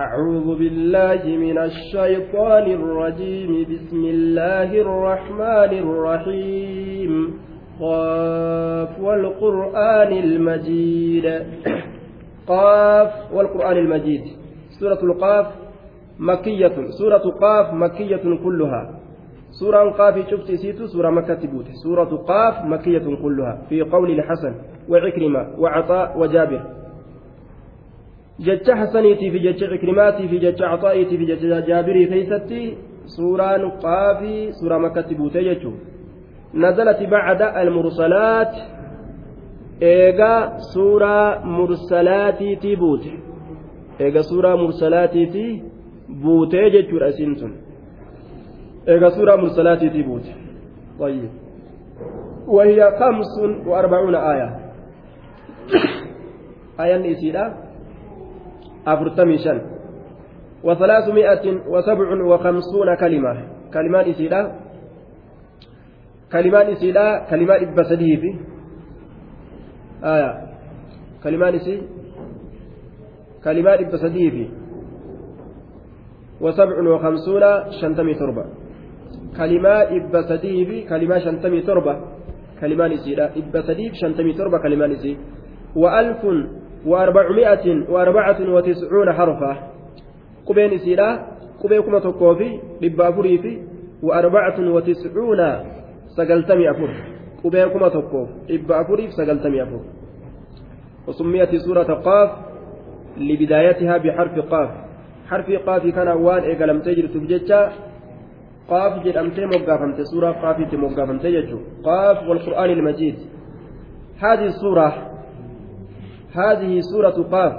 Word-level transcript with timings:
أعوذ 0.00 0.58
بالله 0.58 1.22
من 1.38 1.58
الشيطان 1.58 2.70
الرجيم. 2.70 3.66
بسم 3.70 4.04
الله 4.04 4.70
الرحمن 4.80 5.72
الرحيم. 5.78 7.12
قاف 7.80 9.00
والقرآن 9.00 10.12
المجيد. 10.12 11.26
قاف 12.46 13.32
والقرآن 13.32 13.76
المجيد. 13.76 14.20
سورة 14.80 14.98
القاف 15.02 15.46
مكية. 16.18 16.76
سورة 16.98 17.30
قاف 17.40 17.74
مكية 17.74 18.24
كلها. 18.44 19.00
سورة 19.60 19.90
قاف 19.90 20.30
شفت 20.30 20.54
سيتو 20.54 20.86
سورة 20.86 21.10
مكة 21.10 21.34
تبوت. 21.34 21.66
سورة 21.84 22.16
قاف 22.16 22.64
مكية 22.64 23.06
كلها. 23.22 23.62
في 23.68 23.82
قول 23.82 24.10
الحسن 24.10 24.54
وعكرمة 24.88 25.58
وعطاء 25.58 26.18
وجابر. 26.18 26.83
Jecha 28.38 29.68
cikrimaatii 29.72 30.28
fi 30.28 30.38
jecha 30.38 30.70
axaa'iitii 30.70 31.18
fi 31.18 31.26
jecha 31.26 31.60
jaabirii 31.68 32.06
keeysatti 32.06 32.78
suuraan 33.16 33.72
qaafii 33.82 34.52
suuraa 34.60 34.78
makkatti 34.78 35.14
buutee 35.14 35.44
jechuun 35.44 35.76
nazalati 36.52 37.06
bacda 37.06 37.54
almursalaat 37.54 38.54
eegaa 39.80 40.58
suuraa 40.72 41.40
mursalaatiitii 41.44 42.76
buute 42.76 43.12
eega 44.00 44.22
suuraa 44.22 44.56
mursalaatiitii 44.56 45.62
buutee 46.22 46.70
jechuudha 46.70 47.06
isiin 47.06 47.36
tun 47.36 47.52
eega 48.86 49.10
suuraa 49.10 49.36
mursalaatiitii 49.36 50.02
buute 50.02 50.44
طيب 50.98 51.30
وهي 52.46 52.90
خمس 52.98 53.66
وأربعون 53.66 54.14
آية 54.14 54.56
آية 56.80 56.96
إسيرة 58.86 58.94
أفرتمي 58.94 59.38
شن. 59.38 59.60
وثلاثمائة 60.64 61.68
وسبع 61.68 62.24
وخمسون 62.24 62.94
كلمة. 63.00 63.46
كلمات 63.74 64.06
إسيلا 64.06 64.52
كلمات 66.32 66.66
إسيلا 66.66 67.26
كلمات 67.30 67.62
إبسديه 67.62 68.16
في 68.16 68.34
آية. 70.04 70.48
كلمات 71.24 71.54
إسي. 71.54 71.82
كلمات 73.44 73.80
إبسديه 73.80 74.30
في 74.30 74.48
وسبع 76.40 76.88
وخمسون 76.88 77.42
شنتمي 77.80 78.14
تربة. 78.14 78.44
كلمات 79.36 79.88
إبسديه 79.88 80.64
في 80.64 80.88
كلمات 80.88 81.22
شنتمي 81.22 81.60
تربة. 81.60 81.94
كلمات 82.60 82.90
إسيلا 82.90 83.30
إبسديه 83.36 83.92
شنتمي 83.92 84.32
تربة. 84.32 84.58
كلمات 84.62 84.90
إسي. 84.90 85.16
وألف 85.76 86.24
وأربعمائة 86.86 87.90
وأربعة 87.90 88.40
وتسعون 88.54 89.12
حرفا. 89.12 89.52
قبين 90.46 90.78
سيرا 90.78 91.26
قبين 91.60 91.82
كما 91.82 91.98
تقوفي 91.98 92.60
لبافوري 92.82 93.38
في 93.38 93.62
وأربعة 94.02 94.58
وتسعون 94.74 95.40
سقلتمي 96.16 96.70
أفور 96.70 96.90
قبين 97.44 97.68
كما 97.68 97.88
تقوف 97.88 98.28
لبافوري 98.50 99.10
سقلتمي 99.10 99.62
أفور 99.62 99.82
وسميت 101.08 101.54
سورة 101.56 101.94
قاف 101.94 102.30
لبدايتها 103.16 103.98
بحرف 103.98 104.38
قاف. 104.38 104.70
حرف 105.28 105.50
قاف 105.66 105.86
كان 105.86 106.08
وان 106.08 106.42
إيقلم 106.42 106.80
تجر 106.80 107.06
تبجتشا 107.06 107.72
قاف 108.68 109.04
جرمتي 109.04 109.44
موقفمت 109.44 110.00
سورة 110.00 110.30
قاف 110.32 110.74
موقفمت 110.74 111.24
يجو 111.24 111.58
قاف 111.84 112.28
والقرآن 112.28 112.70
المجيد. 112.70 113.14
هذه 114.18 114.44
السورة 114.44 115.13
هذه 116.34 116.80
سورة 116.80 117.18
قاف 117.32 117.52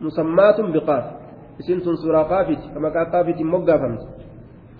مسماة 0.00 0.58
بقاف. 0.74 1.04
اسمت 1.60 1.86
سورة 2.02 2.22
قافت 2.22 2.74
كما 2.74 2.88
قال 2.94 3.06
قافت 3.12 3.40
مقافمت 3.42 4.02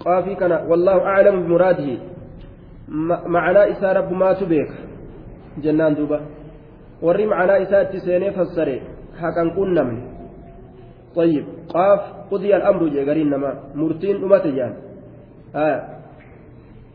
قافي 0.04 0.34
كان 0.34 0.52
والله 0.52 0.96
أعلم 1.00 1.36
بمراده. 1.42 1.98
معنى 3.26 3.70
إسا 3.72 3.92
رب 3.92 4.12
ما 4.12 4.32
تبيك. 4.32 4.70
جنان 5.62 5.94
دوبا. 5.94 6.20
warri 7.02 7.26
macnaa 7.26 7.60
isaatti 7.64 8.00
seenee 8.00 8.32
fassare 8.32 8.82
haqan 9.20 9.48
qunnamne 9.56 10.14
طيب 11.14 11.44
قاف 11.68 12.00
قضي 12.30 12.56
الأمر 12.56 12.88
جي 12.88 13.00
قرين 13.06 13.30
نما. 13.30 13.50
مرتين 13.74 14.24
أمتي 14.24 14.56
يعني 14.56 14.76
آه. 15.54 15.80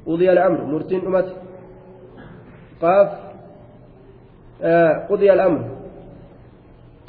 قضي 0.07 0.31
الأمر 0.31 0.65
مرتين 0.65 1.05
أمتي 1.07 1.33
قاف 2.81 3.09
آه 4.61 5.07
قضي 5.09 5.33
الأمر. 5.33 5.78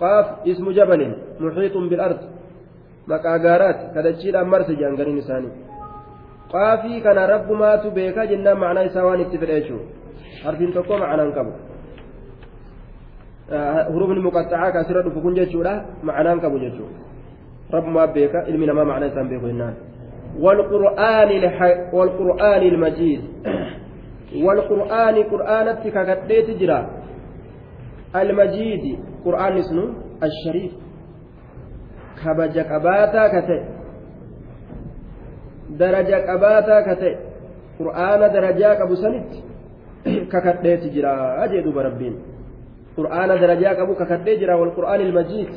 قاف 0.00 0.26
اسم 0.46 0.70
جبل 0.70 1.00
محيط 1.40 1.76
بالأرض. 1.76 2.20
مكاغارات 3.08 3.78
كدتشيل 3.94 4.36
أمرت 4.36 4.70
جانغرين 4.70 5.18
إساني 5.18 5.50
قافي 6.52 7.00
كان 7.00 7.18
رب 7.18 7.48
ما 7.52 7.76
تبيك 7.76 8.18
جنة 8.30 8.54
معنى 8.54 8.88
سوان 8.88 9.20
اتفريشو 9.20 9.78
حرفين 10.44 10.70
تقوى 10.74 10.96
معنى 11.00 11.22
انكبو. 11.22 11.52
هروب 13.94 14.10
المقطعة 14.10 14.70
كاسرة 14.70 15.08
فكون 15.14 15.34
جيشورا 15.34 15.74
معنى 16.02 16.32
انكبو 16.32 16.58
جيشو 16.58 16.86
رب 17.74 17.84
ما 17.84 18.04
بيك 18.14 18.34
علمنا 18.46 18.72
ما 18.72 18.84
معنى 18.84 19.10
سان 19.10 19.28
بيكو 19.28 19.46
إنان 19.46 19.74
والقرآن 20.44 21.30
الح... 21.40 21.58
والقرآن 21.94 22.62
المجيد. 22.72 23.22
والقرآن 24.44 25.16
قرآنتك 25.32 25.96
كديت 26.08 26.48
جرا. 26.60 26.80
المجيد 28.16 28.84
قرآن 29.24 29.52
اسمه 29.58 29.86
الشريف. 30.22 30.72
كبجة 32.24 32.62
كباتا 32.62 33.28
كتئ. 33.28 33.62
درجة 35.70 36.18
كباتا 36.28 36.76
كتئ. 36.88 37.16
قرآن 37.78 38.20
درجة 38.32 38.74
كبو 38.74 38.94
سنت. 38.94 39.30
ككتئت 40.32 40.82
جرا 40.94 41.44
أجد 41.44 41.68
بربين. 41.68 42.14
قرآن 42.96 43.28
درجة 43.28 43.72
كبو 43.72 43.94
ككتئ 43.94 44.40
جرا 44.40 44.54
والقرآن 44.54 45.00
المجيد. 45.00 45.52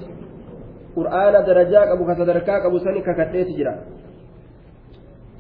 قرآن 0.95 1.33
درجة 1.45 1.79
كبو 1.89 2.03
كتدركا 2.13 2.59
كبو 2.63 2.77
سنت 2.77 3.05
ككتئت 3.07 3.47
جرا. 3.57 3.75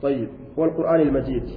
طيب 0.01 0.29
والقرآن 0.57 0.99
المجيد. 1.01 1.47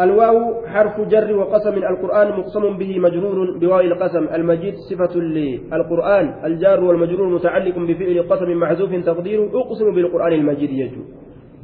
الواو 0.00 0.66
حرف 0.66 1.00
جر 1.00 1.36
وقسم 1.36 1.74
القرآن 1.74 2.28
مقسم 2.38 2.78
به 2.78 2.98
مجرور 2.98 3.58
بواو 3.58 3.80
القسم. 3.80 4.24
المجيد 4.34 4.74
صفة 4.90 5.14
للقرآن. 5.18 6.26
الجار 6.44 6.84
والمجرور 6.84 7.28
متعلق 7.28 7.78
بفعل 7.78 8.16
قسم 8.30 8.48
محذوف 8.60 8.90
تقدير 9.06 9.38
أقسم 9.60 9.94
بالقرآن 9.94 10.32
المجيد 10.32 10.70
يجو. 10.70 11.02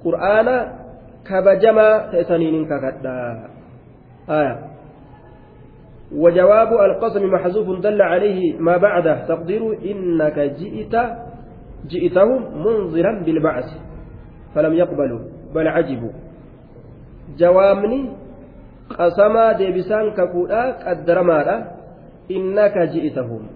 قرآن 0.04 0.48
كبجما 1.28 1.88
تأسنين 2.12 2.54
ككدا 2.66 3.18
آية. 4.28 4.54
وجواب 6.16 6.70
القسم 6.72 7.22
محذوف 7.34 7.66
دل 7.80 8.02
عليه 8.02 8.58
ما 8.58 8.76
بعده. 8.76 9.26
تقدير 9.30 9.62
إنك 9.90 10.38
جئت 10.38 10.94
جئتهم 11.86 12.40
منذرا 12.66 13.12
بالبعث. 13.24 13.68
فلم 14.54 14.72
يقبلوا 14.72 15.22
بل 15.54 15.68
عجبوا. 15.68 16.14
jawaabni 17.40 18.23
qasamaa 18.88 19.54
deebisaan 19.58 20.12
kakuudha 20.14 20.62
qaddaramaadha 20.84 21.56
innaka 22.28 22.86
ji'itahum 22.86 23.46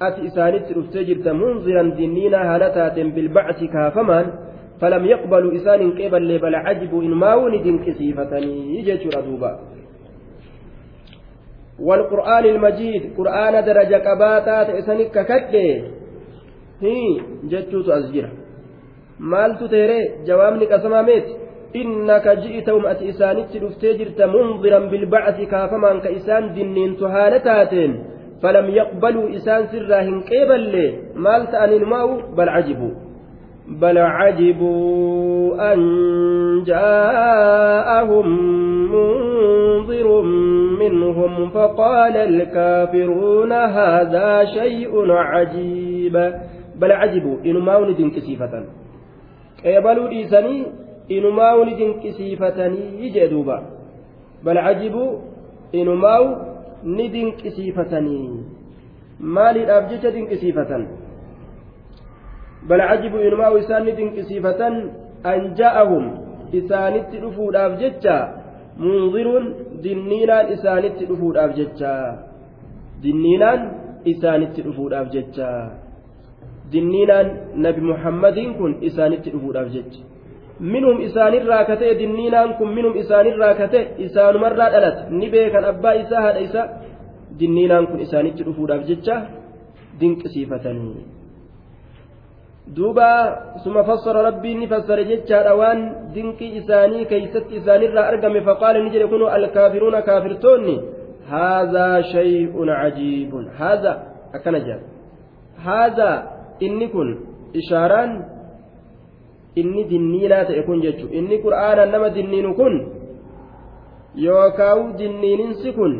ati 0.00 0.26
isaanitti 0.30 0.74
dhuftee 0.74 1.04
jirta 1.04 1.34
munziran 1.34 1.96
dinniinaa 1.96 2.44
haala 2.44 2.70
taateen 2.70 3.12
bilbacsi 3.12 3.68
kaafamaan 3.68 4.32
falam 4.80 5.06
yaqbaluu 5.12 5.54
isaan 5.60 5.80
hin 5.80 5.92
qeeballee 6.00 6.38
bal 6.38 6.56
cajibu 6.66 7.02
inmaawuni 7.02 7.62
dinqisiifatanii 7.68 8.82
jechuudha 8.90 9.22
duuba 9.28 9.52
والقرآن 11.78 12.44
المجيد 12.44 13.02
قرآن 13.18 13.64
درجة 13.64 13.96
قباتا 14.08 14.62
تأسنك 14.62 15.10
ككده 15.10 15.82
هي 16.82 17.20
جتوت 17.50 17.88
أزجرة 17.88 18.30
مالتو 19.18 19.66
تيري 19.66 20.00
إنك 21.76 22.28
جئتهم 22.28 22.86
أتي 22.86 23.08
إسانت 23.10 23.56
رفتجرت 23.56 24.22
منظرا 24.22 24.78
بالبعث 24.78 25.40
كافما 25.40 25.98
كإسان 25.98 26.54
دنين 26.54 26.96
تهالتاتين 26.96 28.04
فلم 28.42 28.70
يقبلوا 28.70 29.36
إسان 29.36 29.66
سراهن 29.66 30.20
قبل 30.20 30.92
مال 31.14 31.46
تأن 31.46 31.72
الماء 31.72 32.34
بل 32.36 32.48
عجبوا. 32.48 32.94
بل 33.68 33.98
عجبوا 33.98 35.72
أن 35.72 35.80
جاءهم 36.66 38.26
منظر 38.92 40.22
منهم 40.82 41.50
فقال 41.50 42.16
الكافرون 42.16 43.52
هذا 43.52 44.44
شيء 44.44 45.10
عجيب. 45.10 46.32
بل 46.76 46.92
عجبوا. 46.92 47.36
إن 47.46 47.56
ما 47.56 47.78
ندن 47.78 48.10
كسيفة 48.10 48.64
قبلوا 49.64 50.08
إيساني 50.08 50.83
inumaa'u 51.08 51.64
ni 51.64 51.74
dinqisiifatanii 51.80 53.10
jee 53.14 53.28
duuba 53.28 53.62
bal 54.44 54.58
cajibuu 54.66 55.20
inumaa'u 55.72 56.28
ni 56.84 57.08
dinqisiifatanii 57.08 58.28
maaliidhaaf 59.20 59.90
jecha 59.90 60.10
dinqisiifatan 60.10 60.86
bal 62.68 62.80
cajibu 62.88 63.18
inumaa 63.20 63.52
isaan 63.60 63.84
ni 63.84 63.92
dinqisiifatan 63.98 64.74
an 65.32 65.40
ja'ahum 65.58 66.04
isaanitti 66.52 67.20
dhufuudhaaf 67.24 67.72
jecha 67.82 68.16
munziruun 68.84 69.46
dinniinaan 69.84 70.52
isaanitti 70.56 71.08
dhufuudhaaf 71.10 71.52
jecha 71.58 71.92
dinniinaan 73.02 73.60
isaanitti 74.12 74.64
dhufuudhaaf 74.66 75.12
jecha 75.16 75.50
dinniinaan 76.72 77.28
nabi 77.66 77.80
muhammadiin 77.90 78.54
kun 78.58 78.76
isaanitti 78.88 79.34
dhufuudhaaf 79.34 79.68
jecha 79.76 80.00
minhum 80.60 81.00
isaanirraa 81.00 81.64
ka 81.68 81.76
ta'e 81.76 81.94
dinniinaan 81.98 82.54
kun 82.58 82.68
minhum 82.76 82.94
isaanirraa 83.02 83.54
ka 83.60 83.66
ta'e 83.72 83.82
isaanumarraa 84.06 84.70
dhalate 84.74 85.00
ni 85.10 85.26
beekan 85.34 85.64
abbaa 85.72 85.94
isaa 86.02 86.22
haadha 86.26 86.40
isaa 86.48 86.66
dinniinaan 87.38 87.86
kun 87.90 88.00
isaanitti 88.06 88.46
dhufuudhaaf 88.46 88.86
jecha 88.90 89.16
dinqisiifatanii 90.00 91.04
duuba 92.76 93.08
suma 93.64 93.84
fassara 93.84 94.22
rabbiin 94.28 94.58
ni 94.62 94.66
fassare 94.72 95.04
jechaadha 95.10 95.52
waan 95.60 95.80
dinqii 96.14 96.52
isaanii 96.60 97.04
keeysatti 97.12 97.56
isaanirraa 97.60 98.06
argame 98.12 98.40
faqaala 98.48 98.78
ni 98.84 98.90
jedhe 98.94 99.08
kunu 99.14 99.26
alkaafiruuna 99.36 100.02
kaafirtoonni 100.08 100.76
haadhaa 101.32 102.02
shay'un 102.12 102.68
cajiibun 102.80 103.44
haadhaa 103.58 103.96
akkana 104.36 104.60
jedha 104.66 104.84
haadhaa 105.66 106.16
inni 106.66 106.88
kun 106.94 107.08
ishaaraan 107.60 108.10
inni 109.54 109.84
dinniinaa 109.90 110.44
ta'e 110.44 110.62
kun 110.62 110.82
jechu 110.82 111.06
inni 111.12 111.42
qur'aanaan 111.44 111.90
nama 111.90 112.10
dinniinu 112.10 112.54
kun 112.54 112.74
yookaawu 114.14 114.92
dinniininsi 114.98 115.72
kun 115.72 115.92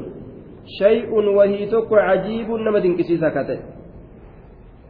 shay'un 0.79 1.29
wahii 1.37 1.71
tokko 1.71 1.97
cajiibun 1.97 2.65
nama 2.65 2.81
dinqisiisa 2.81 3.31
ka 3.31 3.45
ta'e. 3.45 3.75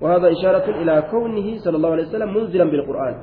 وهذا 0.00 0.32
إشارة 0.32 0.82
إلى 0.82 1.02
كونه 1.10 1.58
صلى 1.64 1.76
الله 1.76 1.90
عليه 1.90 2.06
وسلم 2.06 2.34
منزلا 2.34 2.64
بالقرآن 2.64 3.14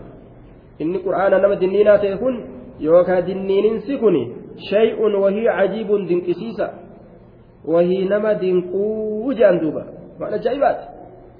إن 0.82 0.98
قرآن 0.98 1.32
نما 1.42 1.56
دنينا 1.56 1.98
تكون 1.98 2.36
يوكا 2.80 3.20
دنين 3.20 3.80
سكني 3.80 4.24
شيء 4.70 5.00
وهي 5.02 5.50
عجيب 5.50 5.88
دنكسيسا 6.10 6.68
وهي 7.66 8.06
نما 8.06 8.34
دنقو 8.34 9.32
جاندوبا 9.32 9.84
معنى 10.20 10.38
جايبات 10.40 10.80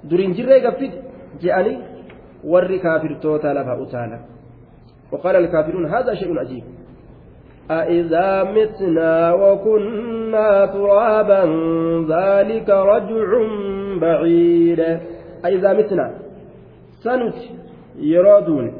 دورين 0.04 0.32
جرى 0.32 0.66
قفت 0.66 0.92
جاءني 1.42 1.74
كافر 2.78 3.14
توتا 3.22 3.46
لفا 3.46 3.82
أتانا 3.82 4.20
وقال 5.12 5.36
الكافرون 5.36 5.86
هذا 5.86 6.14
شيء 6.14 6.38
عجيب 6.38 6.64
أإذا 7.70 8.44
متنا 8.44 9.32
وكنا 9.32 10.66
ترابا 10.66 11.42
ذلك 12.08 12.68
رجع 12.70 13.28
بعيد 14.00 14.80
أإذا 15.44 15.72
متنا 15.72 16.14
سنت 17.00 17.34
يرادون 17.98 18.72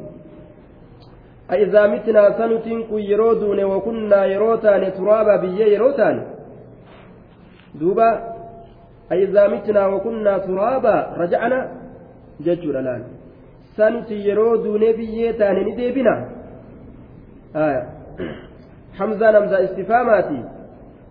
أإذا 1.51 1.87
متنا 1.87 2.39
سنت 2.39 2.67
يرادون 2.93 3.65
وكنا 3.65 4.25
يروتان 4.25 4.93
ترابا 4.93 5.37
بيا 5.37 5.67
يروتان 5.67 6.27
دوبا 7.75 8.33
أإذا 9.13 9.49
متنا 9.49 9.87
وكنا 9.87 10.39
ترابا 10.39 10.97
رجعنا 11.19 11.73
ججر 12.41 12.81
الآن 12.81 13.03
سنت 13.77 14.11
يرودون 14.11 14.81
بيا 14.81 15.33
تاني 15.33 15.73
نديبنا. 15.73 16.15
آية 17.57 17.83
حمزة 18.99 19.31
نمزة 19.31 19.65
استفهاماتي 19.65 20.45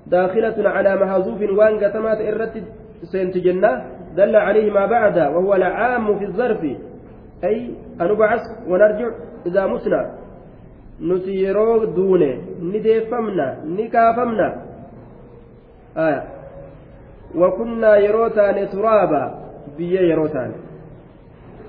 داخلة 0.08 0.70
على 0.70 0.96
محذوف 0.96 1.42
وان 1.58 1.84
قتمات 1.84 2.20
إرت 2.22 2.64
سنت 3.04 3.38
جنة. 3.38 3.72
دل 4.16 4.36
عليه 4.36 4.72
ما 4.72 4.86
بعد 4.86 5.18
وهو 5.18 5.54
العام 5.54 6.20
في 6.20 6.26
الظرف. 6.26 6.62
أي 7.44 7.76
أنبعث 8.02 8.42
ونرجع 8.68 9.10
إذا 9.46 9.66
مسنا. 9.68 10.02
نسيرو 11.02 11.86
دونه 11.86 12.34
نديفمنا 12.62 13.48
نكافمنا. 13.66 14.50
آية 15.98 16.24
وكنا 17.36 17.98
يروتان 17.98 18.70
ترابا 18.70 19.24
بيا 19.78 20.02
يروتان. 20.02 20.52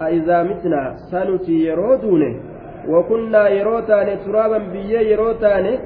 أإذا 0.03 0.43
متنا 0.43 0.97
سنتي 1.11 1.53
يرودونه 1.53 2.41
وكنا 2.89 3.49
يروتان 3.49 4.09
ترابا 4.25 4.59
بيا 4.59 5.01
يروتان 5.01 5.79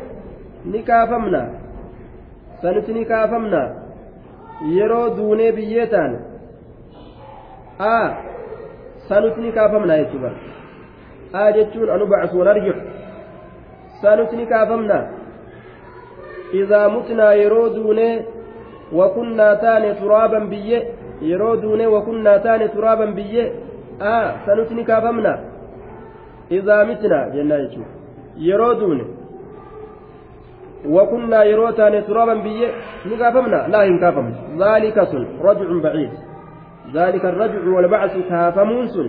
نكافمنا 0.67 1.43
سنتي 2.63 2.93
نكافمنا 2.93 3.87
yeroo 4.65 5.17
duunee 5.17 5.53
biyyee 5.53 5.87
taane 5.87 6.19
a 7.79 8.11
sanuti 9.09 9.41
ni 9.41 9.53
kaafamna 9.53 9.99
jechuudha 9.99 10.31
a 11.33 11.53
jechuun 11.53 11.91
anu 11.91 12.07
bacsu 12.07 12.39
wan 12.39 12.49
arjicu 12.49 12.81
sanuti 14.03 14.37
ni 14.37 14.47
kaafamna 14.47 15.09
idaa 16.53 16.89
mutnaa 16.89 17.33
yeroo 17.35 17.69
duunee 17.69 18.25
wakunnaa 18.93 19.57
taane 19.57 19.95
ni 24.71 24.85
kaafamna 24.85 25.39
idaa 26.51 26.85
mitnaa 26.85 27.31
jennaa 27.31 27.59
jechuudha 27.59 27.91
yeroo 28.49 28.75
duune 28.75 29.07
وكنا 30.89 31.45
يروتان 31.45 32.07
ترابا 32.07 32.35
بيه 32.35 32.69
نكافمنا 33.07 33.69
لا 33.69 33.83
ينكافم 33.83 34.27
ذلك 34.59 35.05
سن 35.05 35.27
رجع 35.43 35.69
بعيد 35.83 36.11
ذلك 36.95 37.25
الرجع 37.25 37.63
والبعث 37.77 38.13
كافمون 38.31 38.87
سن 38.89 39.09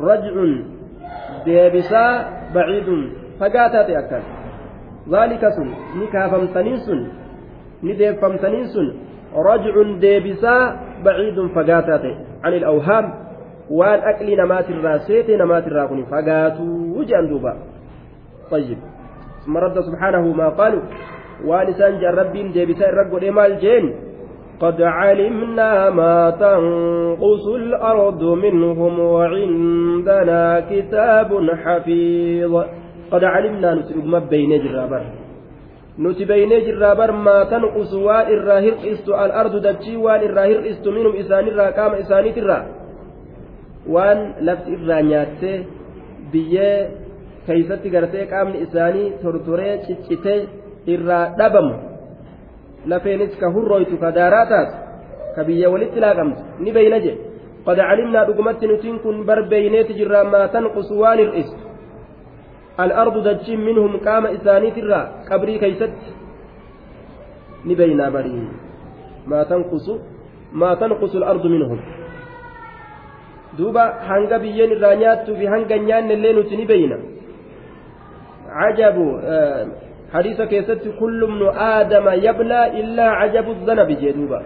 رجع 0.00 0.34
ديبسا 1.44 2.04
بعيد 2.54 2.88
فقاتات 3.40 3.90
أكل 3.90 4.22
ذلك 5.10 5.42
سن 5.56 5.68
نكافمتنين 6.00 6.76
سن 6.76 7.00
نديفمتنين 7.82 8.66
سن 8.74 8.86
رجع 9.36 9.74
ديبسا 10.04 10.56
بعيد 11.04 11.38
فقاتات 11.54 12.04
وان 13.70 13.98
أكل 13.98 14.36
نمات 14.36 14.70
الراسيت 14.70 15.30
نمات 15.30 15.66
الراكن 15.66 16.04
فقاتوا 16.04 16.96
وجأن 16.96 17.28
دوبا 17.28 17.56
طيب 18.50 18.78
ثم 19.46 19.56
رد 19.56 19.80
سبحانه 19.80 20.32
ما 20.32 20.48
قالوا 20.48 20.82
ولسان 21.44 22.00
جرب 22.00 22.32
ديبسا 22.52 22.88
الرب 22.88 23.24
مال 23.24 23.58
جين 23.58 23.94
قد 24.60 24.82
علمنا 24.82 25.90
ما 25.90 26.30
تنقص 26.30 27.46
الأرض 27.46 28.22
منهم 28.22 29.00
وعندنا 29.00 30.60
كتاب 30.70 31.30
حفيظ 31.64 32.64
قد 33.10 33.24
علمنا 33.24 33.74
نترك 33.74 34.04
ما 34.04 34.18
بين 34.18 34.62
جرابر 34.64 35.02
nuti 36.00 36.24
beynee 36.24 36.64
jirraa 36.64 36.94
bar. 36.96 37.12
Maa 37.12 37.44
tanqusu 37.52 37.98
waan 38.06 38.30
irraa 38.32 38.60
hir'istu 38.64 39.12
al'ardu 39.24 39.60
dachii 39.60 39.96
waan 40.04 40.22
irraa 40.24 40.46
hir'istu 40.50 40.92
minhum 40.96 41.16
isaanirraa 41.22 41.72
qaama 41.78 42.00
isaaniitirraa. 42.04 42.62
Waan 43.94 44.20
lafti 44.48 44.72
irraa 44.76 45.02
nyaattee 45.10 45.56
biyyee 46.32 46.76
keeysatti 47.46 47.92
gartee 47.94 48.26
qaamni 48.32 48.62
isaanii 48.66 49.12
tortoree 49.22 49.74
ciccitee 49.86 50.38
irraa 50.94 51.24
dhabamu 51.38 51.74
lafeenis 52.90 53.32
ka 53.40 53.52
hurroytu 53.54 53.96
ka 54.02 54.12
daaraa 54.18 54.46
taatu 54.52 54.76
ka 55.34 55.44
biyya 55.48 55.72
walitti 55.72 56.04
laaqamtu 56.04 56.42
ni 56.64 56.70
beyna 56.76 56.98
je 57.04 57.12
qad 57.66 57.78
calimnaa 57.88 58.26
dhugumatti 58.28 58.70
nutiin 58.70 58.98
kun 59.04 59.24
bar 59.28 59.40
beyneeti 59.52 59.98
jirraa 60.00 60.24
maa 60.34 60.46
tanqusu 60.54 60.94
waan 61.02 61.18
hir'istu 61.24 61.70
الأرض 62.84 63.28
دجين 63.28 63.60
منهم 63.60 63.96
قام 63.96 64.26
إسانيت 64.26 64.78
الرا 64.78 65.00
قبري 65.30 65.58
كيست 65.58 66.00
نبينا 67.66 68.06
بري 68.14 68.48
ما 69.26 69.42
تنقص 69.42 69.86
ما 70.52 70.74
تنقص 70.74 71.12
الأرض 73.58 73.58
منهم 73.58 73.58
دوبا 73.58 73.94
هنگا 74.00 74.36
بيين 74.36 74.72
الرانيات 74.72 75.30
في 75.30 75.48
هنگا 75.48 75.76
نيان 75.76 76.10
اللين 76.10 76.60
نبينا 76.60 76.98
عجب 78.48 79.20
آه 79.24 79.66
حديث 80.12 80.42
كيست 80.42 80.88
كل 81.00 81.24
ابن 81.24 81.58
آدم 81.58 82.08
يبلى 82.08 82.80
إلا 82.80 83.10
عجب 83.10 83.50
الذنب 83.50 83.88
جدوبا 83.88 84.42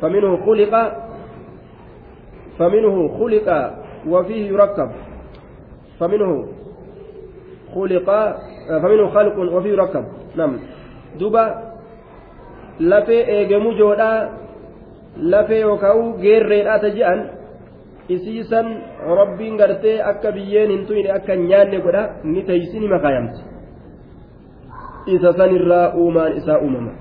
فمنه 0.00 0.36
خلق 0.46 0.92
فمنه 2.58 3.08
خلق 3.18 3.74
وفيه 4.08 4.48
يركب 4.48 4.90
فمنه 6.00 6.46
خلق 7.74 8.36
فمنه 8.68 9.08
خلق 9.08 9.38
وفيه 9.38 9.76
ركب 9.76 10.04
نعم 10.36 10.58
دوبا 11.18 11.68
lafee 12.80 13.24
eegamu 13.28 13.72
joodhaa 13.72 14.28
lafee 15.16 15.60
yookaan 15.60 16.12
geerreedhaa 16.20 16.78
taji'an 16.78 17.37
isiisan 18.08 18.66
rabbiin 19.18 19.56
gartee 19.56 20.02
akka 20.02 20.32
biyyeen 20.32 20.70
hin 20.70 20.86
tuyne 20.86 21.12
akka 21.12 21.36
nyaanne 21.36 21.80
godha 21.80 22.02
ni 22.24 22.42
teeysi 22.42 22.80
ni 22.80 22.88
makaayamti. 22.88 23.40
Isa 25.06 25.32
sanirraa 25.32 25.92
uumaan 25.94 26.36
isaa 26.36 26.58
uumama. 26.58 26.92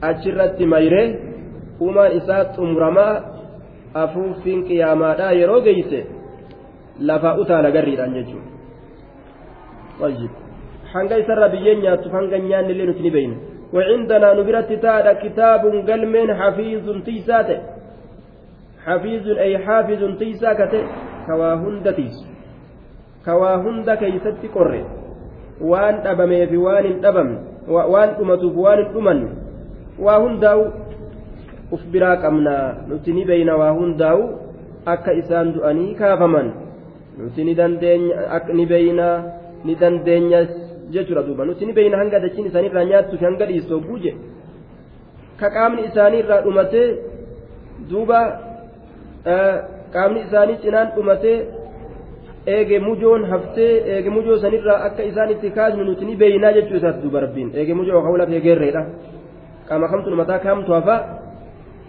Achirratti 0.00 0.66
mayree 0.66 1.06
uumaan 1.80 2.12
isaa 2.16 2.44
xumuramaa 2.56 3.14
afuuffiin 3.94 4.64
qiyaamaadhaa 4.68 5.32
yeroo 5.40 5.60
geeyse 5.60 6.06
lafa 7.00 7.34
utaala 7.44 7.70
garriidhaan 7.70 8.14
jechuudha. 8.14 8.50
Hanga 10.92 11.16
isarraa 11.16 11.48
biyyeen 11.48 11.80
nyaattuuf 11.82 12.12
hanga 12.12 12.38
nyaanne 12.38 12.72
illee 12.72 12.86
nuti 12.86 13.02
ni 13.02 13.10
beeyna. 13.10 13.36
Wacindanaa 13.74 14.34
nu 14.34 14.44
biratti 14.44 14.76
taadha 14.76 15.14
kitaabun 15.22 15.82
galmeen 15.86 16.30
hafiizun 16.42 17.02
tiisaa 17.02 17.44
ta'e. 17.44 17.73
حفيظ 18.86 19.28
أي 19.38 19.58
حافظ 19.58 20.18
تيساكت 20.18 20.74
كواهند 21.26 21.86
تيس 21.94 22.16
كواهند 23.24 23.90
كيست 23.90 24.42
قرر 24.54 24.84
وان 25.60 25.94
أبمي 26.06 26.46
في 26.46 26.56
وان 26.56 27.04
أبم 27.04 27.28
وان 27.68 28.08
أمتوف 28.20 28.56
وان 28.56 28.80
أمن 28.96 29.18
واهنداو 29.98 30.60
أفبراك 31.72 32.24
أمنا 32.24 32.56
نتني 32.88 33.24
بين 33.24 33.50
واهنداو 33.50 34.20
akka 34.84 35.16
isaan 35.16 35.56
du'anii 35.56 35.96
kaafaman 35.96 36.52
nuti 37.16 37.40
ni 37.44 37.56
dandeenya 37.56 39.08
ni 39.64 39.74
dandeenyas 39.80 40.52
jechuudha 40.92 41.22
duuba 41.22 41.44
nuti 41.44 41.66
ni 41.66 41.72
beeyna 41.72 41.96
hanga 41.96 42.20
dachiin 42.20 42.46
isaaniirraa 42.46 42.84
nyaattuu 42.84 43.18
fi 43.18 43.24
hanga 43.24 43.46
dhiistoo 43.46 43.80
buuje 43.80 44.12
ka 45.40 45.50
qaamni 45.50 45.86
isaaniirraa 45.88 46.40
dhumatee 46.44 46.88
duuba 47.90 48.18
qaamni 49.94 50.20
isaanii 50.26 50.58
cinaan 50.64 50.88
dhumatee 50.96 51.38
eege 52.46 52.78
mujoon 52.86 53.24
haftee 53.32 53.72
eege 53.94 54.10
mujoo 54.16 54.38
sanirraa 54.44 54.78
akka 54.86 55.02
isaan 55.10 55.30
itti 55.34 55.50
kaasnu 55.58 55.84
nuti 55.84 56.04
ni 56.04 56.16
beeynaa 56.22 56.52
jechuu 56.56 56.76
isaati 56.80 57.02
duuba 57.04 57.20
rabbiin 57.26 57.50
eege 57.58 57.74
mujoo 57.80 58.02
hawla 58.06 58.26
eegeerreedha 58.36 58.82
qaama 59.68 59.88
kamtu 59.92 60.16
mataa 60.22 60.38
kamtu 60.46 60.72
hafa 60.78 60.96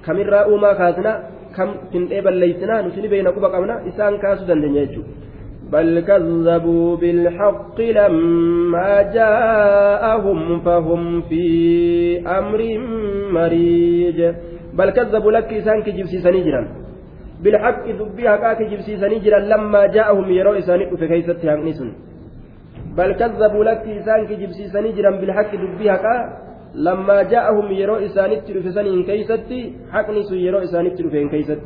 kamirraa 0.06 0.48
uumaa 0.52 0.76
kaasna 0.82 1.12
kam 1.56 1.70
findhee 1.92 2.22
balleeysinaa 2.22 2.82
nuti 2.86 3.02
ni 3.02 3.14
beeyna 3.14 3.36
quba 3.36 3.50
qabna 3.56 3.76
isaan 3.92 4.20
kaasuu 4.24 4.48
dandeenya 4.50 4.86
jechuudha. 4.86 5.26
بل 5.72 6.00
كذبوا 6.00 6.96
بالحق 6.98 7.82
لما 7.82 9.02
جاءهم 9.02 10.60
فهم 10.60 11.22
في 11.22 11.46
أمر 12.40 12.62
مريج 13.32 14.20
بل 14.74 14.90
كذبوا 14.90 15.32
لك 15.32 15.54
إسان 15.54 15.82
كجبسي 15.82 16.18
سنجرا 16.26 16.85
بالحق 17.46 17.86
دبي 18.00 18.24
حقا 18.30 18.52
كجبسي 18.60 18.94
سنجرا 19.02 19.40
لما 19.52 19.82
جاءهم 19.96 20.26
يروا 20.40 20.58
إسان 20.60 20.80
في 21.00 21.08
كيست 21.12 21.46
هانسون 21.46 21.90
بل 22.98 23.10
كذبوا 23.20 23.64
لك 23.70 23.82
إسان 24.00 24.20
كجبسي 24.30 24.64
سنجرا 24.74 25.12
بالحق 25.20 25.52
دبي 25.64 25.88
حقا 25.94 26.16
لما 26.88 27.18
جاءهم 27.34 27.68
يروا 27.82 28.00
إسان 28.06 28.32
في 28.64 28.70
سنين 28.78 29.04
كيست 29.10 29.52
حقنس 29.94 30.30
يروا 30.46 30.64
إسان 30.66 30.86
في 31.14 31.20
كيست 31.34 31.66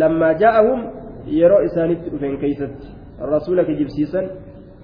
لما 0.00 0.28
جاءهم 0.42 0.80
يروا 1.40 1.64
إسان 1.66 1.90
في 2.20 2.36
كيست 2.42 2.98
rasuula 3.20 3.64
kijibsiisan 3.64 4.30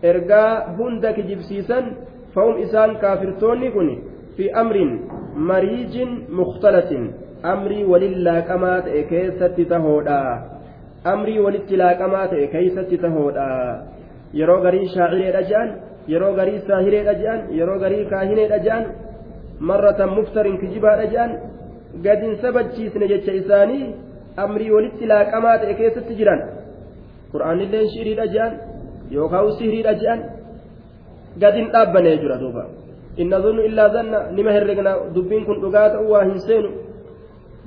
ergaa 0.03 0.75
hunda 0.79 1.13
kijibsiisan 1.13 1.85
fa'um 2.35 2.59
isaan 2.59 2.97
kaafirtoonni 2.99 3.71
kun 3.71 3.91
fi 4.37 4.51
amrin 4.63 4.91
mariijin 5.51 6.27
mukhtalatin 6.29 7.15
amrii 7.53 7.85
walin 7.93 8.15
laaqamaa 8.27 8.79
ta'e 8.87 9.03
keessatti 9.13 9.65
tahoodha 9.73 10.19
amrii 11.13 11.41
walitti 11.47 11.81
laaqamaa 11.83 12.27
ta'e 12.33 12.47
keessatti 12.55 12.99
tahoodha 13.05 13.49
yeroo 14.41 14.61
garii 14.67 14.87
shaacireedha 14.95 15.43
je'an 15.51 15.75
yeroo 16.13 16.33
garii 16.39 16.61
saahireedha 16.69 17.15
je'an 17.23 17.41
yeroo 17.59 17.79
garii 17.85 18.05
kaahineedha 18.13 18.59
je'an 18.67 18.85
marratan 19.71 20.15
muftarin 20.19 20.57
kijibaadha 20.63 21.11
je'an 21.15 21.33
gadin 22.07 22.33
sabachiisne 22.43 23.09
jecha 23.13 23.33
isaanii 23.41 23.85
amrii 24.45 24.71
walitti 24.77 25.11
laaqamaa 25.13 25.59
ta'e 25.65 25.75
keessatti 25.81 26.17
jiran 26.21 26.41
qur'aanilleen 27.33 27.93
shiiriidha 27.95 28.27
je'an 28.35 28.53
yookaan 29.17 29.53
sihiriidha 29.59 29.95
je'an 30.03 30.25
gadin 31.43 31.71
dhaabbanee 31.75 32.17
jira 32.23 32.41
duuba 32.43 32.65
inna 33.23 33.41
zunnu 33.45 33.63
illaa 33.69 33.89
zanna 33.97 34.19
nima 34.37 34.57
herregna 34.57 34.93
dubbiin 35.15 35.45
kun 35.49 35.61
dhugaa 35.65 35.89
ta'uu 35.95 36.11
waa 36.15 36.25
hin 36.31 36.41
seenu 36.49 36.71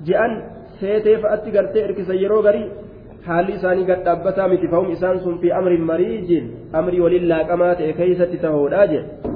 je'an 0.05 0.33
seetee 0.79 1.17
fa'atti 1.23 1.51
gartee 1.51 1.87
hirkisa 1.87 2.13
yeroo 2.23 2.41
garii 2.47 2.67
haalli 3.27 3.57
isaanii 3.59 3.89
gad 3.89 4.05
dhaabbataa 4.05 4.47
miti 4.53 4.67
fa'um 4.73 4.91
isaan 4.91 5.19
sun 5.23 5.39
fi 5.41 5.51
amrin 5.61 5.83
mariijin 5.91 6.45
amrii 6.81 7.03
waliin 7.05 7.29
laaqamaa 7.33 7.73
ta'e 7.81 7.93
keeysatti 8.01 8.43
tahoodhaa 8.45 8.87
jedhe 8.93 9.35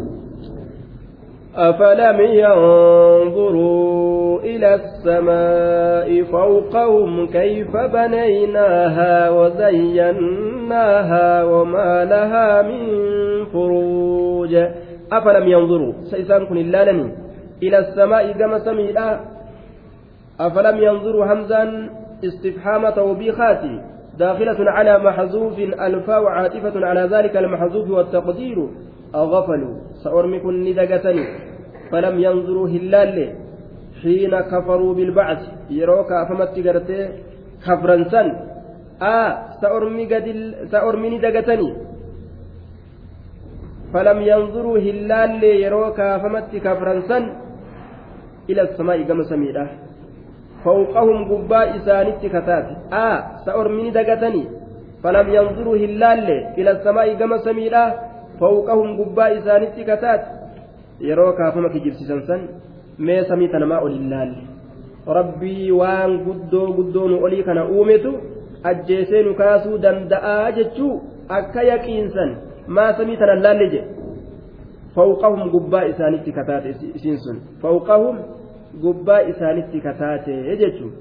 أفلم 1.55 2.21
ينظروا 2.21 4.39
إلى 4.39 4.75
السماء 4.75 6.23
فوقهم 6.23 7.27
كيف 7.27 7.77
بنيناها 7.77 9.29
وزيناها 9.29 11.43
وما 11.43 12.05
لها 12.05 12.61
من 12.61 12.85
فروج 13.45 14.55
أفلم 15.11 15.47
ينظروا 15.47 15.93
سيسان 16.03 16.45
كن 16.45 16.57
اللالني 16.57 17.11
إلى 17.63 17.79
السماء 17.79 18.31
كما 18.31 18.59
سميلا 18.59 19.19
أفلم 20.47 20.77
ينظروا 20.77 21.25
همزا 21.25 21.89
استفحام 22.23 22.89
توبيخاتي 22.89 23.81
داخلة 24.19 24.71
على 24.71 24.99
محذوف 24.99 25.59
ألفا 25.59 26.17
وعاطفة 26.17 26.85
على 26.85 27.03
ذلك 27.13 27.37
المحذوف 27.37 27.89
والتقدير 27.89 28.57
أغفلوا. 29.15 29.75
سأرمكن 30.03 30.63
ندقتني. 30.63 31.25
فلم 31.91 32.19
ينظروا 32.19 32.67
هلال. 32.67 33.17
حين 34.01 34.33
كفروا 34.51 34.93
بالبعث. 34.93 35.41
يروك 35.69 36.11
أفمت 36.11 36.55
كفرا 37.65 37.97
سن 38.13 38.27
آه 39.01 39.31
سأرمي, 39.61 40.05
قدل 40.13 40.37
سأرمي 40.71 41.09
ندقتني. 41.17 41.69
فلم 43.93 44.19
ينظروا 44.21 44.77
هلال. 44.77 45.43
يروك 45.43 45.99
أفمت 45.99 46.51
سن 47.09 47.23
إلى 48.49 48.61
السماء 48.61 49.01
كما 49.03 49.23
سميره 49.23 49.69
فوقهم 50.64 51.18
قباء 51.30 51.76
إسانت 51.76 52.26
كتات 52.26 52.66
آه 52.92 53.18
سأرمي 53.46 53.90
ندقتني 53.90 54.44
فلم 55.02 55.26
ينظروا 55.38 55.76
هلال 55.76 56.28
إلى 56.58 56.70
السماء 56.70 57.14
كما 57.14 57.38
سميره 57.38 57.84
fawqahum 58.40 58.96
gubbaa 58.96 59.28
isaanitti 59.38 59.84
kataat 59.84 60.22
yeroo 61.08 61.32
kaafama 61.40 61.68
kijibsiisan 61.74 62.22
san 62.30 62.42
mee 63.08 63.24
samii 63.28 63.48
tanamaa 63.54 63.80
ol 63.86 63.94
hin 63.96 64.10
laalle 64.10 64.42
rabbii 65.18 65.70
waan 65.80 66.16
guddoo 66.26 66.66
guddoo 66.78 67.08
nu 67.12 67.20
olii 67.28 67.42
kana 67.48 67.64
uumetu 67.76 68.12
ajjeesee 68.70 69.22
nu 69.28 69.34
kaasuu 69.40 69.78
danda'aa 69.84 70.52
jechuu 70.58 70.92
akka 71.38 71.66
yaqiinsan 71.70 72.36
maa 72.78 72.92
samii 73.00 73.16
tana 73.22 73.38
laalle 73.46 73.68
jedhe 73.74 73.88
fawqahum 74.98 75.50
gubbaa 75.56 75.84
isaanitti 75.92 76.36
kataate 76.40 76.76
isiin 76.94 77.18
sun 77.24 77.40
fawqahum 77.64 78.18
gubbaa 78.84 79.20
isaanitti 79.32 79.80
kataate 79.80 80.56
jechuu 80.62 80.92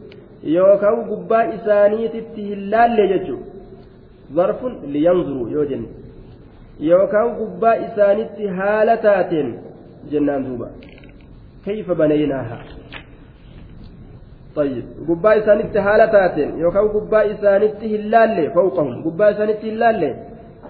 yookaan 0.55 1.03
gubbaa 1.09 1.43
isaaniititti 1.57 2.41
hin 2.49 2.71
laalle 2.71 3.07
jechuu 3.13 3.39
zarfun 4.35 4.75
liyanzuruu 4.95 5.47
yoo 5.47 5.65
jenne 5.65 5.87
yookaan 6.89 7.35
gubbaa 7.39 7.75
isaanitti 7.87 8.47
haala 8.47 8.97
taateen 9.07 9.53
jennaan 10.11 10.45
duuba 10.49 10.67
kayfa 11.65 11.95
banaynaaha 11.95 12.57
طيب 14.55 14.83
gubbaa 15.07 15.33
isaanitti 15.33 15.79
haala 15.79 16.07
taateen 16.07 16.59
yookaan 16.59 16.89
gubbaa 16.89 17.21
isaanitti 17.21 17.87
hin 17.93 18.11
laalle 18.11 18.43
fawqahum 18.55 19.01
gubbaa 19.03 19.29
isaanitti 19.29 19.65
hin 19.69 19.79
laalle 19.79 20.09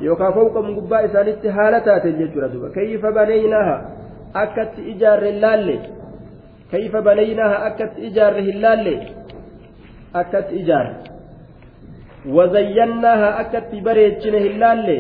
yookaan 0.05 0.33
fawqahum 0.37 0.75
gubbaa 0.75 1.01
isaanitti 1.09 1.47
haala 1.57 1.79
taateen 1.87 2.15
jechuudha 2.21 2.49
duuba 2.53 2.69
Akkatti 6.72 8.06
ijaarre 8.06 8.42
hin 8.42 8.60
laalle 8.62 8.94
akkatti 10.22 10.54
ijaarre 10.56 10.94
wazayyannaaha 12.36 13.28
akkatti 13.44 13.80
bareechine 13.80 14.38
hin 14.48 14.60
laalle 14.60 14.98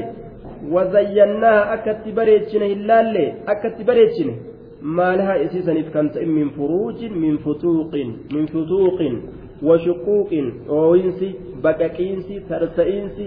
وزيناها 0.74 1.74
أكت 1.74 2.04
بريتشن 2.16 2.62
هلالي 2.62 3.26
أكت 3.48 3.78
بريتشن. 3.88 4.30
ما 4.82 5.16
لها 5.16 5.34
إسيسا 5.44 5.72
كانت 5.94 6.18
من 6.18 6.48
فروج 6.56 7.04
من 7.04 7.36
فتوق 7.44 7.92
من 8.34 8.44
فتوق. 8.46 9.00
وشقوق. 9.62 10.30
أوينسي 10.68 11.30
بكاكينسي 11.64 12.34
ترسئينسي 12.48 13.26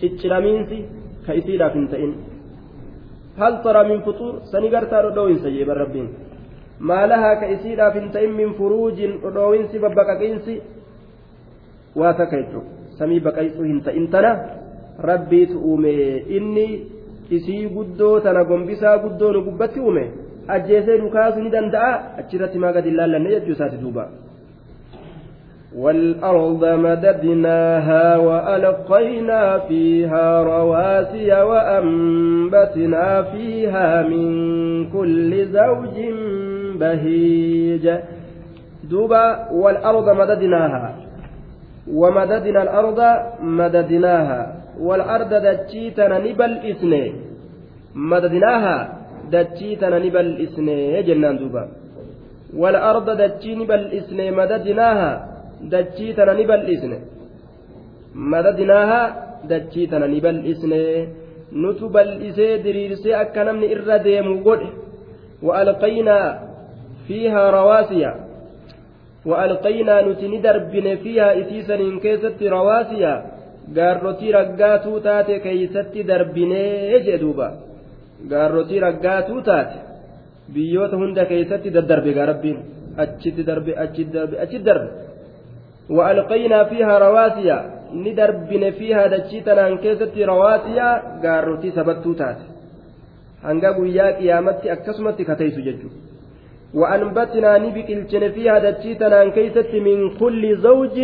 تشرمينسي 0.00 0.78
كيسيرا 1.26 1.68
فنتئن 1.68 2.12
هل 3.40 3.52
ترى 3.64 3.82
من 3.88 4.00
فطور؟ 4.00 4.32
سنقرتا 4.52 5.00
ردوينسي 5.00 5.50
يا 5.60 5.74
ربين 5.80 6.08
ما 6.80 7.06
لها 7.06 7.34
كيسيرا 7.40 7.90
فنتئن 7.90 8.30
من 8.40 8.52
فروج 8.52 8.98
ردوينسي 9.24 9.78
ببكاكينسي 9.78 10.60
واتكيتو 11.96 12.60
سمي 12.98 13.18
بكايسو 13.18 13.62
هنتئن 13.62 14.10
تنا 14.10 14.32
rabbiitu 15.00 15.58
uume 15.58 15.92
inni 16.36 16.66
isii 17.30 17.68
guddoo 17.74 18.20
tana 18.20 18.44
gombisaa 18.44 18.98
guddoo 18.98 19.32
nu 19.32 19.40
gubbatti 19.42 19.80
uume 19.80 20.04
ajjeesee 20.48 20.98
nu 20.98 21.10
kaasuu 21.10 21.42
ni 21.42 21.50
danda'a 21.50 21.92
achirratti 22.20 22.58
maa 22.58 22.72
gadi 22.72 22.88
ilaallanne 22.88 23.30
jechuu 23.30 23.52
isaati 23.52 23.76
duuba 23.84 24.08
والأرض 25.76 26.64
مددناها 26.64 28.16
وألقينا 28.16 29.58
فيها 29.58 30.42
رواسي 30.42 31.30
وأنبتنا 31.42 33.22
فيها 33.22 34.02
من 34.02 34.26
كل 34.90 35.46
زوج 35.46 35.96
بهيج. 36.80 37.84
دوبا 38.90 39.24
والأرض 39.62 40.06
مددناها. 40.20 40.94
ومددنا 42.00 42.62
الأرض 42.62 43.00
مددناها. 43.42 44.40
والأرض 44.80 45.32
دجيتنا 45.46 46.18
نبل 46.18 46.52
إثنين 46.70 47.12
مددناها 47.94 48.76
دجيتنا 49.32 49.98
نبل 49.98 50.26
إثنين 50.44 51.04
جنان 51.06 51.36
دوبا. 51.38 51.64
والأرض 52.56 53.06
دجي 53.22 53.54
نبل 53.54 53.82
إثنين 53.98 54.32
مددناها 54.40 55.30
dachii 55.68 56.14
tana 56.14 56.34
ni 56.34 56.44
bal'isne 56.44 56.98
madadinaaha 58.14 59.00
dachii 59.48 59.86
tana 59.86 60.06
ni 60.08 60.20
bal'isne 60.20 61.08
nutu 61.52 61.88
bal'isee 61.88 62.58
diriirsee 62.64 63.14
akka 63.14 63.44
namni 63.44 63.66
irra 63.74 63.98
deemu 63.98 64.34
godhe 64.46 64.68
rawaasiya 67.08 68.12
wa'alqaynaa 69.26 70.02
nuti 70.02 70.28
ni 70.28 70.42
darbine 70.42 70.96
fiihaa 70.96 71.32
isiisaniin 71.42 72.00
keessatti 72.00 72.48
rawaasiya 72.48 73.12
gaarrotii 73.74 74.32
raggaatuu 74.32 75.00
taate 75.00 75.38
keeysatti 75.40 76.06
darbinee 76.06 77.00
jee 77.04 77.20
duuba 77.20 77.52
gaarrotii 78.30 78.80
raggaatuu 78.80 79.42
taate 79.42 79.78
biyyoota 80.54 80.96
hunda 80.96 81.24
keeysatti 81.24 81.74
daddarbe 81.76 82.12
gaa 82.12 82.26
rabbiin 82.32 82.58
achitti 82.96 83.46
darbe 83.46 83.76
achitti 83.84 84.12
darbe 84.12 84.40
achitti 84.40 84.64
darbe 84.64 84.90
وألقينا 85.90 86.64
فيها 86.64 86.98
رواسي 86.98 87.48
ندربن 87.94 88.70
فيها 88.70 89.06
دجيتنا 89.06 89.68
أن 89.68 89.78
كيست 89.78 90.14
رواسي 90.18 90.78
قارتي 91.22 91.70
سبتو 91.70 92.12
تات 92.12 92.40
hanga 93.42 93.72
guyyaa 93.72 94.12
qiyaamatti 94.18 94.70
akkasumatti 94.70 95.24
kataysu 95.24 95.60
jechuudha 95.66 96.09
وأنبتنا 96.74 97.58
نبكلشن 97.58 98.24
فيها 98.34 98.58
دجيتنا 98.58 99.22
أن 99.22 99.30
كيست 99.30 99.74
من 99.74 99.98
كل 100.22 100.42
زوج 100.56 100.96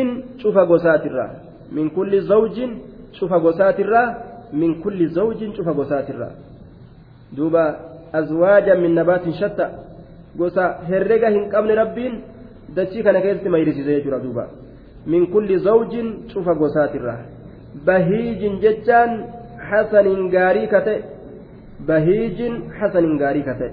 شوف 0.43 0.57
قساترا 0.59 1.27
من 1.73 1.87
كل 1.91 2.13
زوج 2.21 2.57
شوف 3.19 3.33
قساترا 3.33 4.03
من 4.53 4.71
كل 4.83 5.09
زوج 5.09 5.41
شوف 5.57 5.69
قساترا 5.69 6.29
دوبا 7.37 7.65
أزواجا 8.15 8.75
من 8.75 8.95
نبات 8.95 9.25
شتى. 9.41 9.67
قسا 10.41 10.65
هرقة 10.89 11.29
هن 11.29 11.45
قبل 11.55 11.71
ربين. 11.79 12.13
دجي 12.77 13.03
كان 13.03 13.19
كيست 13.25 13.47
ما 13.49 13.59
يرسي 13.59 13.83
زي 13.83 14.01
دوبا. 14.01 14.47
من 15.07 15.27
كل 15.27 15.59
زوج 15.59 15.93
شوف 16.33 16.49
قوسات 16.49 16.95
الراه 16.95 17.21
بهيج 17.87 18.43
ججان 18.63 19.11
حسن 19.69 20.07
غاري 20.35 20.67
كته 20.67 20.97
بهيج 21.89 22.39
حسن 22.79 23.05
غاري 23.23 23.43
كته 23.43 23.71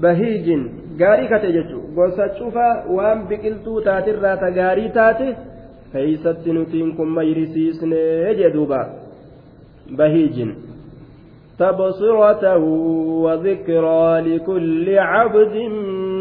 ذات 0.00 0.16
بهجة 0.16 0.18
بهيج 0.18 0.46
غاري 1.00 1.26
كته 1.28 1.50
جچو 1.50 1.78
قوسا 1.96 2.38
شوفا 2.38 2.84
وان 2.90 3.18
بقلتو 3.28 3.80
تاترا 3.80 4.34
تغاري 4.34 4.88
تاتي 4.88 5.34
keeysatti 5.94 6.50
nutiin 6.52 6.96
kun 6.96 7.08
mayrisiisne 7.08 8.34
jedhuuba 8.38 8.80
bahiijin 9.96 10.54
تبصرة 11.58 12.56
وذكرى 13.24 14.20
لكل 14.20 14.98
عبد 14.98 15.56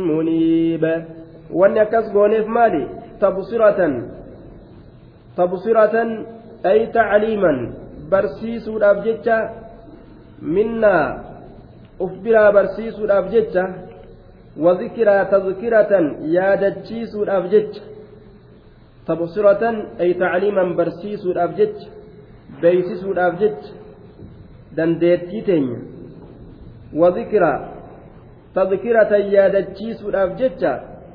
منيب 0.09 0.85
wanni 1.53 1.79
akkas 1.79 2.09
gooneef 2.13 2.47
maali 2.49 2.85
tabsiratan 3.21 3.93
tabsiratan 5.37 6.09
ay 6.65 6.89
tacliiman 6.93 7.57
barsiisuudhaaf 8.09 9.05
jecha 9.05 9.37
minnaa 10.41 11.26
uf 12.00 12.12
biraa 12.22 12.52
barsiisuudhaaf 12.52 13.30
jecha 13.34 13.64
وذكرى 14.58 15.24
تذكرة 15.24 15.92
يا 16.36 16.54
دتشيس 16.54 17.14
الأبجج 17.14 17.72
تبصرة 19.06 19.62
أي 20.00 20.14
تعليما 20.14 20.74
برسيس 20.76 21.26
الأبجج 21.26 21.76
بيسيس 22.62 23.04
الأبجج 23.04 23.58
دنديتيتين 24.76 25.66
وذكرى 26.94 27.54
تذكرة 28.54 29.12
يا 29.16 29.48
دتشيس 29.48 30.02
الأبجج 30.02 30.62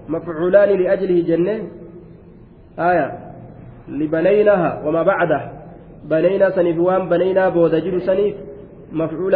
مفعولان 0.07 0.69
لأجله 0.79 1.19
جنة 1.29 1.55
آية 2.79 3.07
لبنيناها 3.89 4.71
وما 4.85 5.03
بعده 5.03 5.51
بنينا 6.09 6.49
سنيف 6.49 6.77
وان 6.79 7.09
بنينا 7.09 7.49
بودجر 7.49 7.99
سنيف 7.99 8.35
مفعول 8.91 9.35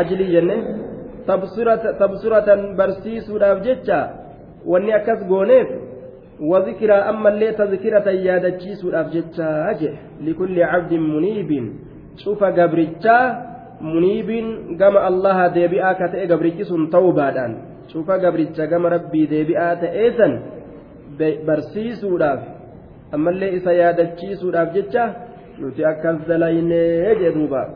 ajlii 0.00 0.30
jenne 0.34 0.56
tabsuratan 1.98 2.76
barsiisuudhaaf 2.76 3.62
jecha 3.66 3.98
wanni 4.66 4.92
akkas 4.98 5.20
gooneef 5.28 5.68
wazikiraa 6.50 7.02
ammallee 7.12 7.52
tazkiratan 7.60 8.16
yaadachiisuudhaaf 8.26 9.08
jecha 9.12 9.48
jedhe. 9.80 9.98
Likulli 10.26 10.60
cabdin 10.60 11.02
muniibiin 11.12 11.66
cufa 12.24 12.52
gabrichaa 12.52 13.24
muniibiin 13.80 14.76
gama 14.80 15.00
allaha 15.10 15.48
deebi'aa 15.54 15.94
ka 15.94 16.08
ta'e 16.12 16.26
gabrichi 16.26 16.64
sun 16.64 16.90
ta'uu 16.90 17.12
baadhaan 17.12 17.52
cufa 17.92 18.18
gabricha 18.18 18.66
gama 18.66 18.88
rabbii 18.96 19.26
deebi'aa 19.34 19.76
ta'eesan 19.84 20.32
barsiisuudhaaf 21.46 22.40
ammallee 23.12 23.50
isa 23.58 23.72
yaadachiisuudhaaf 23.82 24.74
jecha 24.74 25.04
nuti 25.58 25.84
akkas 25.92 26.18
dalaynee 26.28 27.14
jedhuubaa 27.22 27.66